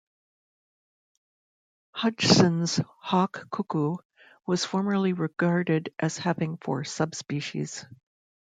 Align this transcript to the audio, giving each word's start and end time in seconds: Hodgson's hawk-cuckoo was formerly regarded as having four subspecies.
Hodgson's 1.93 2.79
hawk-cuckoo 3.01 3.97
was 4.47 4.65
formerly 4.65 5.13
regarded 5.13 5.93
as 5.99 6.17
having 6.17 6.57
four 6.57 6.85
subspecies. 6.85 7.85